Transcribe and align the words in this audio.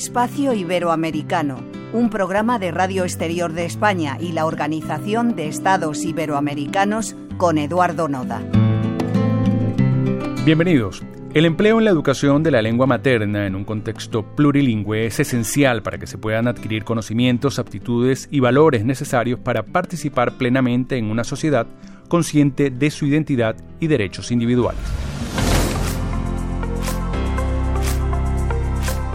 Espacio 0.00 0.54
Iberoamericano, 0.54 1.62
un 1.92 2.08
programa 2.08 2.58
de 2.58 2.70
Radio 2.70 3.04
Exterior 3.04 3.52
de 3.52 3.66
España 3.66 4.16
y 4.18 4.32
la 4.32 4.46
Organización 4.46 5.36
de 5.36 5.46
Estados 5.46 6.06
Iberoamericanos 6.06 7.14
con 7.36 7.58
Eduardo 7.58 8.08
Noda. 8.08 8.40
Bienvenidos. 10.46 11.02
El 11.34 11.44
empleo 11.44 11.78
en 11.78 11.84
la 11.84 11.90
educación 11.90 12.42
de 12.42 12.50
la 12.50 12.62
lengua 12.62 12.86
materna 12.86 13.46
en 13.46 13.54
un 13.54 13.66
contexto 13.66 14.24
plurilingüe 14.24 15.04
es 15.04 15.20
esencial 15.20 15.82
para 15.82 15.98
que 15.98 16.06
se 16.06 16.16
puedan 16.16 16.48
adquirir 16.48 16.82
conocimientos, 16.84 17.58
aptitudes 17.58 18.26
y 18.30 18.40
valores 18.40 18.86
necesarios 18.86 19.38
para 19.38 19.64
participar 19.64 20.38
plenamente 20.38 20.96
en 20.96 21.10
una 21.10 21.24
sociedad 21.24 21.66
consciente 22.08 22.70
de 22.70 22.90
su 22.90 23.04
identidad 23.04 23.54
y 23.80 23.88
derechos 23.88 24.30
individuales. 24.30 25.09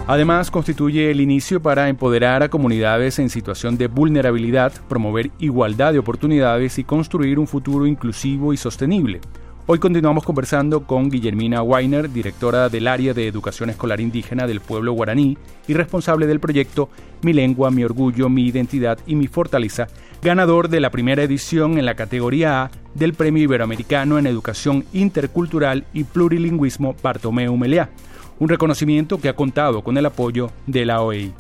Además, 0.07 0.51
constituye 0.51 1.09
el 1.09 1.19
inicio 1.19 1.63
para 1.63 1.89
empoderar 1.89 2.43
a 2.43 2.49
comunidades 2.49 3.17
en 3.17 3.31
situación 3.31 3.75
de 3.75 3.87
vulnerabilidad, 3.87 4.71
promover 4.87 5.31
igualdad 5.39 5.93
de 5.93 5.99
oportunidades 5.99 6.77
y 6.77 6.83
construir 6.83 7.39
un 7.39 7.47
futuro 7.47 7.87
inclusivo 7.87 8.53
y 8.53 8.57
sostenible. 8.57 9.19
Hoy 9.65 9.79
continuamos 9.79 10.23
conversando 10.23 10.85
con 10.85 11.09
Guillermina 11.09 11.63
Weiner, 11.63 12.11
directora 12.11 12.69
del 12.69 12.87
área 12.87 13.15
de 13.15 13.27
educación 13.27 13.71
escolar 13.71 13.99
indígena 13.99 14.45
del 14.45 14.61
pueblo 14.61 14.93
guaraní 14.93 15.39
y 15.67 15.73
responsable 15.73 16.27
del 16.27 16.39
proyecto 16.39 16.87
Mi 17.23 17.33
lengua, 17.33 17.71
mi 17.71 17.83
orgullo, 17.83 18.29
mi 18.29 18.45
identidad 18.45 18.99
y 19.07 19.15
mi 19.15 19.25
fortaleza, 19.25 19.87
ganador 20.21 20.69
de 20.69 20.81
la 20.81 20.91
primera 20.91 21.23
edición 21.23 21.79
en 21.79 21.85
la 21.87 21.95
categoría 21.95 22.61
A 22.61 22.71
del 22.93 23.15
Premio 23.15 23.41
Iberoamericano 23.41 24.19
en 24.19 24.27
Educación 24.27 24.85
Intercultural 24.93 25.87
y 25.93 26.03
Plurilingüismo 26.03 26.95
Bartomeu 27.01 27.57
Meleá 27.57 27.89
un 28.39 28.49
reconocimiento 28.49 29.19
que 29.19 29.29
ha 29.29 29.35
contado 29.35 29.83
con 29.83 29.97
el 29.97 30.05
apoyo 30.05 30.51
de 30.67 30.85
la 30.85 31.01
OEI. 31.01 31.33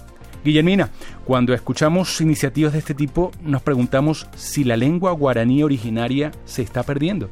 Guillermina, 0.43 0.89
cuando 1.25 1.53
escuchamos 1.53 2.21
iniciativas 2.21 2.73
de 2.73 2.79
este 2.79 2.93
tipo, 2.93 3.31
nos 3.41 3.63
preguntamos 3.63 4.27
si 4.35 4.63
la 4.63 4.77
lengua 4.77 5.11
guaraní 5.11 5.63
originaria 5.63 6.31
se 6.45 6.61
está 6.61 6.83
perdiendo. 6.83 7.29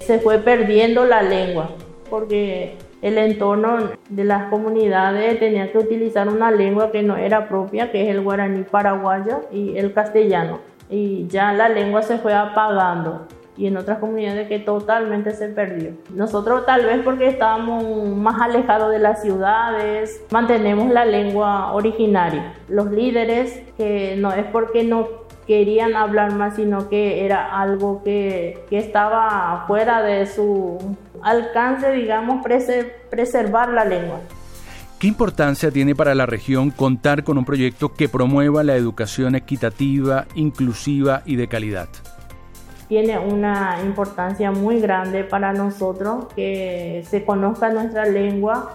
Se 0.00 0.18
fue 0.18 0.38
perdiendo 0.38 1.04
la 1.04 1.22
lengua, 1.22 1.70
porque 2.10 2.76
el 3.00 3.16
entorno 3.18 3.90
de 4.08 4.24
las 4.24 4.50
comunidades 4.50 5.38
tenía 5.38 5.70
que 5.70 5.78
utilizar 5.78 6.28
una 6.28 6.50
lengua 6.50 6.90
que 6.90 7.02
no 7.02 7.16
era 7.16 7.48
propia, 7.48 7.92
que 7.92 8.02
es 8.02 8.08
el 8.08 8.20
guaraní 8.22 8.64
paraguayo 8.64 9.42
y 9.52 9.76
el 9.76 9.92
castellano. 9.92 10.58
Y 10.90 11.26
ya 11.28 11.52
la 11.52 11.68
lengua 11.68 12.02
se 12.02 12.18
fue 12.18 12.34
apagando 12.34 13.28
y 13.56 13.66
en 13.66 13.76
otras 13.76 13.98
comunidades 13.98 14.48
que 14.48 14.58
totalmente 14.58 15.32
se 15.32 15.48
perdió. 15.48 15.92
Nosotros 16.14 16.64
tal 16.66 16.84
vez 16.84 17.00
porque 17.04 17.28
estábamos 17.28 17.84
más 18.16 18.40
alejados 18.40 18.90
de 18.92 18.98
las 18.98 19.22
ciudades, 19.22 20.24
mantenemos 20.30 20.90
la 20.90 21.04
lengua 21.04 21.72
originaria. 21.72 22.54
Los 22.68 22.90
líderes, 22.90 23.62
que 23.76 24.16
no 24.18 24.32
es 24.32 24.44
porque 24.46 24.84
no 24.84 25.08
querían 25.46 25.96
hablar 25.96 26.32
más, 26.34 26.56
sino 26.56 26.88
que 26.88 27.24
era 27.24 27.60
algo 27.60 28.02
que, 28.02 28.64
que 28.70 28.78
estaba 28.78 29.64
fuera 29.66 30.02
de 30.02 30.26
su 30.26 30.78
alcance, 31.22 31.92
digamos, 31.92 32.44
preservar 33.10 33.70
la 33.70 33.84
lengua. 33.84 34.20
¿Qué 34.98 35.08
importancia 35.08 35.72
tiene 35.72 35.96
para 35.96 36.14
la 36.14 36.26
región 36.26 36.70
contar 36.70 37.24
con 37.24 37.36
un 37.36 37.44
proyecto 37.44 37.92
que 37.92 38.08
promueva 38.08 38.62
la 38.62 38.76
educación 38.76 39.34
equitativa, 39.34 40.26
inclusiva 40.36 41.22
y 41.26 41.34
de 41.34 41.48
calidad? 41.48 41.88
Tiene 42.92 43.18
una 43.18 43.78
importancia 43.82 44.50
muy 44.50 44.78
grande 44.78 45.24
para 45.24 45.54
nosotros 45.54 46.26
que 46.36 47.02
se 47.08 47.24
conozca 47.24 47.70
nuestra 47.70 48.04
lengua, 48.04 48.74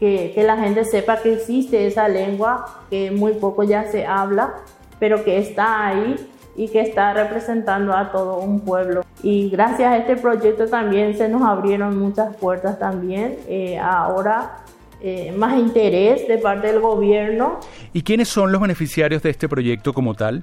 que, 0.00 0.32
que, 0.34 0.42
la 0.42 0.56
gente 0.56 0.84
sepa 0.84 1.22
que 1.22 1.34
existe 1.34 1.86
esa 1.86 2.08
lengua, 2.08 2.82
que 2.90 3.12
muy 3.12 3.34
poco 3.34 3.62
ya 3.62 3.84
se 3.84 4.06
habla, 4.06 4.54
pero 4.98 5.22
que 5.22 5.38
está 5.38 5.86
ahí 5.86 6.16
y 6.56 6.66
que 6.66 6.80
está 6.80 7.14
representando 7.14 7.92
a 7.92 8.10
todo 8.10 8.38
un 8.38 8.58
pueblo. 8.58 9.04
Y 9.22 9.50
gracias 9.50 9.92
a 9.92 9.98
este 9.98 10.16
proyecto 10.16 10.66
también 10.66 11.16
se 11.16 11.28
nos 11.28 11.42
abrieron 11.42 11.96
muchas 11.96 12.34
puertas 12.34 12.80
también. 12.80 13.38
Eh, 13.46 13.78
ahora 13.78 14.64
eh, 15.00 15.30
más 15.30 15.56
interés 15.60 16.26
de 16.26 16.38
parte 16.38 16.66
del 16.66 16.80
gobierno. 16.80 17.60
¿Y 17.92 18.02
quiénes 18.02 18.26
son 18.26 18.50
los 18.50 18.60
beneficiarios 18.60 19.22
de 19.22 19.30
este 19.30 19.48
proyecto 19.48 19.92
como 19.92 20.14
tal? 20.14 20.42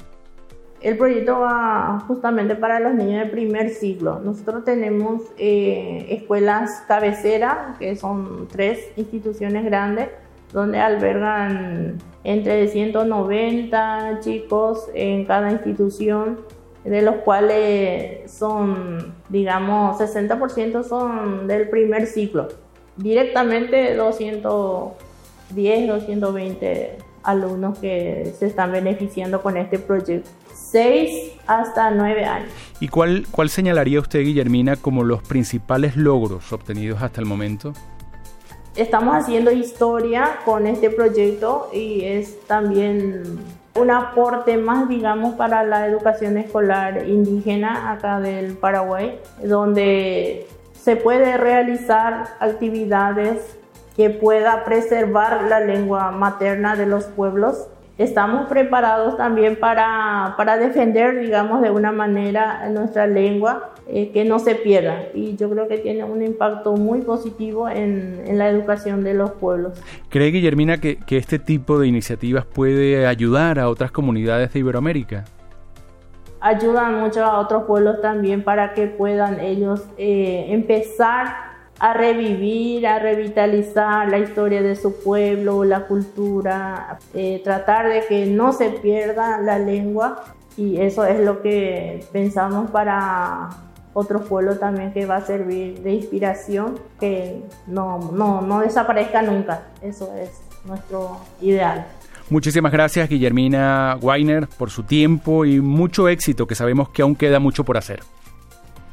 El 0.81 0.97
proyecto 0.97 1.39
va 1.39 2.03
justamente 2.07 2.55
para 2.55 2.79
los 2.79 2.95
niños 2.95 3.25
de 3.25 3.29
primer 3.29 3.69
ciclo. 3.69 4.19
Nosotros 4.19 4.65
tenemos 4.65 5.21
eh, 5.37 6.07
escuelas 6.09 6.83
cabecera, 6.87 7.75
que 7.77 7.95
son 7.95 8.47
tres 8.51 8.89
instituciones 8.95 9.63
grandes, 9.63 10.09
donde 10.51 10.79
albergan 10.79 11.99
entre 12.23 12.67
190 12.67 14.21
chicos 14.21 14.89
en 14.95 15.25
cada 15.25 15.51
institución, 15.51 16.39
de 16.83 17.03
los 17.03 17.17
cuales 17.17 18.31
son, 18.31 19.13
digamos, 19.29 19.99
60% 19.99 20.83
son 20.83 21.47
del 21.47 21.69
primer 21.69 22.07
ciclo. 22.07 22.47
Directamente 22.97 23.95
210, 23.95 25.87
220 25.87 26.97
alumnos 27.21 27.77
que 27.77 28.33
se 28.37 28.47
están 28.47 28.71
beneficiando 28.71 29.43
con 29.43 29.57
este 29.57 29.77
proyecto. 29.77 30.31
6 30.71 31.33
hasta 31.47 31.91
9 31.91 32.25
años. 32.25 32.49
¿Y 32.79 32.87
cuál, 32.87 33.27
cuál 33.29 33.49
señalaría 33.49 33.99
usted, 33.99 34.21
Guillermina, 34.21 34.77
como 34.77 35.03
los 35.03 35.21
principales 35.21 35.97
logros 35.97 36.53
obtenidos 36.53 37.01
hasta 37.01 37.19
el 37.19 37.27
momento? 37.27 37.73
Estamos 38.75 39.15
haciendo 39.15 39.51
historia 39.51 40.39
con 40.45 40.65
este 40.65 40.89
proyecto 40.89 41.69
y 41.73 42.05
es 42.05 42.39
también 42.47 43.39
un 43.75 43.91
aporte 43.91 44.57
más, 44.57 44.87
digamos, 44.87 45.35
para 45.35 45.63
la 45.63 45.87
educación 45.87 46.37
escolar 46.37 47.05
indígena 47.07 47.91
acá 47.91 48.21
del 48.21 48.53
Paraguay, 48.53 49.19
donde 49.43 50.47
se 50.73 50.95
puede 50.95 51.35
realizar 51.37 52.35
actividades 52.39 53.57
que 53.97 54.09
pueda 54.09 54.63
preservar 54.63 55.43
la 55.49 55.59
lengua 55.59 56.11
materna 56.11 56.77
de 56.77 56.85
los 56.85 57.05
pueblos 57.05 57.67
estamos 57.97 58.47
preparados 58.47 59.17
también 59.17 59.57
para, 59.57 60.33
para 60.37 60.57
defender, 60.57 61.19
digamos, 61.19 61.61
de 61.61 61.71
una 61.71 61.91
manera 61.91 62.67
nuestra 62.69 63.07
lengua, 63.07 63.73
eh, 63.87 64.11
que 64.11 64.25
no 64.25 64.39
se 64.39 64.55
pierda. 64.55 65.03
Y 65.13 65.35
yo 65.35 65.49
creo 65.49 65.67
que 65.67 65.77
tiene 65.77 66.03
un 66.03 66.23
impacto 66.23 66.75
muy 66.75 67.01
positivo 67.01 67.69
en, 67.69 68.23
en 68.25 68.37
la 68.37 68.49
educación 68.49 69.03
de 69.03 69.13
los 69.13 69.31
pueblos. 69.31 69.81
¿Cree, 70.09 70.31
Guillermina, 70.31 70.77
que, 70.77 70.97
que 70.97 71.17
este 71.17 71.39
tipo 71.39 71.79
de 71.79 71.87
iniciativas 71.87 72.45
puede 72.45 73.05
ayudar 73.05 73.59
a 73.59 73.69
otras 73.69 73.91
comunidades 73.91 74.53
de 74.53 74.59
Iberoamérica? 74.59 75.25
Ayudan 76.39 76.99
mucho 76.99 77.23
a 77.23 77.39
otros 77.39 77.63
pueblos 77.65 78.01
también 78.01 78.43
para 78.43 78.73
que 78.73 78.87
puedan 78.87 79.39
ellos 79.39 79.83
eh, 79.97 80.47
empezar 80.49 81.50
a 81.81 81.93
revivir, 81.93 82.85
a 82.85 82.99
revitalizar 82.99 84.07
la 84.07 84.19
historia 84.19 84.61
de 84.61 84.75
su 84.75 85.01
pueblo, 85.01 85.63
la 85.63 85.87
cultura, 85.87 86.99
eh, 87.15 87.41
tratar 87.43 87.89
de 87.89 88.05
que 88.07 88.27
no 88.27 88.53
se 88.53 88.69
pierda 88.69 89.39
la 89.39 89.57
lengua. 89.57 90.23
Y 90.55 90.79
eso 90.79 91.05
es 91.05 91.19
lo 91.19 91.41
que 91.41 92.05
pensamos 92.11 92.69
para 92.69 93.49
otros 93.93 94.27
pueblos 94.27 94.59
también 94.59 94.93
que 94.93 95.07
va 95.07 95.15
a 95.15 95.25
servir 95.25 95.81
de 95.81 95.93
inspiración, 95.93 96.79
que 96.99 97.41
no, 97.65 98.11
no, 98.13 98.41
no 98.41 98.59
desaparezca 98.59 99.23
nunca, 99.23 99.63
eso 99.81 100.13
es 100.15 100.29
nuestro 100.65 101.17
ideal. 101.41 101.87
Muchísimas 102.29 102.71
gracias 102.71 103.09
Guillermina 103.09 103.97
Weiner 103.99 104.47
por 104.47 104.69
su 104.69 104.83
tiempo 104.83 105.45
y 105.45 105.59
mucho 105.59 106.07
éxito 106.07 106.45
que 106.45 106.53
sabemos 106.53 106.89
que 106.89 107.01
aún 107.01 107.15
queda 107.15 107.39
mucho 107.39 107.65
por 107.65 107.77
hacer 107.77 108.01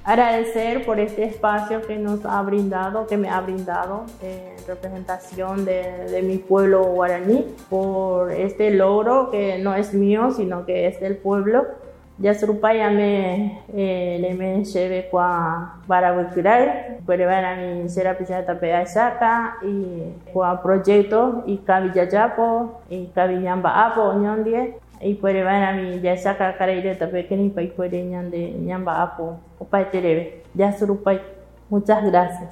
agradecer 0.09 0.87
por 0.87 0.99
este 0.99 1.25
espacio 1.25 1.83
que 1.83 1.97
nos 1.97 2.25
ha 2.25 2.41
brindado, 2.41 3.07
que 3.07 3.19
me 3.19 3.29
ha 3.29 3.43
brindado 3.43 4.07
en 4.23 4.67
representación 4.67 5.67
de, 5.67 6.23
mi 6.23 6.39
pueblo 6.39 6.83
guaraní, 6.83 7.45
por 7.69 8.33
este 8.33 8.71
logro 8.71 9.31
que 9.31 9.59
no 9.59 9.75
es 9.75 9.93
mío, 9.93 10.31
sino 10.31 10.65
que 10.65 10.87
es 10.87 10.99
del 10.99 11.19
pueblo. 11.19 11.67
Ya 12.21 12.33
ya 12.33 12.91
me 12.91 13.61
eh, 13.73 14.19
le 14.21 14.35
me 14.35 14.65
lleve 14.65 15.09
kwa 15.09 15.75
barabukirai, 15.87 16.99
puede 17.07 17.27
ver 17.27 17.45
a 17.45 17.55
mi 17.57 17.89
sera 17.89 18.17
pisada 18.19 18.45
tapea 18.45 18.87
saca 18.87 19.59
y 19.63 20.15
kwa 20.33 20.61
proyecto 20.61 21.45
y 21.47 21.59
cabillayapo 21.59 22.81
y 22.91 23.07
cabillamba 23.15 23.87
apo 23.87 24.15
ñondie 24.15 24.75
y 25.01 25.15
puede 25.15 25.43
ver 25.45 25.65
a 25.65 25.73
mi 25.73 26.01
ya 26.01 26.17
saca 26.17 26.57
cara 26.57 26.73
y 26.73 26.97
tape 26.97 27.27
que 27.27 27.37
ni 27.37 27.51
pa 27.51 27.63
puede 27.77 28.03
ñande 28.05 28.53
ñamba 28.53 29.03
apo 29.03 29.41
Muchas 31.71 32.03
gracias. 32.03 32.51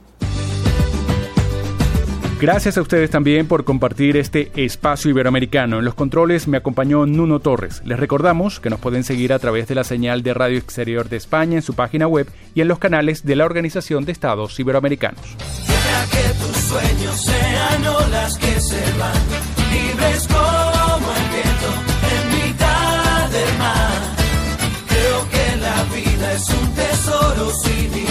Gracias 2.38 2.76
a 2.76 2.82
ustedes 2.82 3.08
también 3.08 3.48
por 3.48 3.64
compartir 3.64 4.18
este 4.18 4.52
espacio 4.56 5.10
iberoamericano. 5.10 5.78
En 5.78 5.86
los 5.86 5.94
controles 5.94 6.46
me 6.48 6.58
acompañó 6.58 7.06
Nuno 7.06 7.40
Torres. 7.40 7.80
Les 7.86 7.98
recordamos 7.98 8.60
que 8.60 8.68
nos 8.68 8.78
pueden 8.78 9.04
seguir 9.04 9.32
a 9.32 9.38
través 9.38 9.68
de 9.68 9.74
la 9.74 9.84
señal 9.84 10.22
de 10.22 10.34
Radio 10.34 10.58
Exterior 10.58 11.08
de 11.08 11.16
España 11.16 11.56
en 11.56 11.62
su 11.62 11.72
página 11.72 12.06
web 12.06 12.28
y 12.54 12.60
en 12.60 12.68
los 12.68 12.78
canales 12.78 13.24
de 13.24 13.36
la 13.36 13.46
Organización 13.46 14.04
de 14.04 14.12
Estados 14.12 14.60
Iberoamericanos. 14.60 15.22
que 16.10 16.44
tus 16.44 16.56
sueños 16.58 17.24
sean 17.24 17.86
olas 17.86 18.36
que 18.36 18.60
se 18.60 18.98
van 18.98 19.46
libres 19.72 20.28
como 20.28 20.55
es 26.36 26.50
un 26.50 26.74
tesoro 26.74 27.50
sin 27.64 28.05